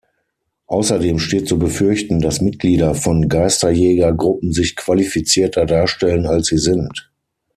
Außerdem 0.65 1.19
steht 1.19 1.47
zu 1.47 1.59
befürchten, 1.59 2.21
dass 2.21 2.41
Mitglieder 2.41 2.95
von 2.95 3.29
Geisterjäger-Gruppen 3.29 4.51
sich 4.51 4.75
qualifizierter 4.75 5.67
darstellen 5.67 6.25
als 6.25 6.47
sie 6.47 6.57
sind. 6.57 7.11